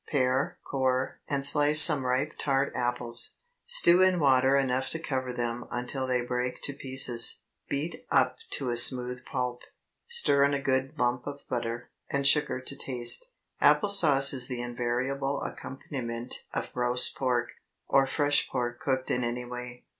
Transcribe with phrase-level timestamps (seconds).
[0.11, 3.35] Pare, core, and slice some ripe tart apples,
[3.67, 7.43] stew in water enough to cover them until they break to pieces.
[7.69, 9.61] Beat up to a smooth pulp,
[10.07, 13.31] stir in a good lump of butter, and sugar to taste.
[13.59, 19.85] Apple sauce is the invariable accompaniment of roast pork—or fresh pork cooked in any way.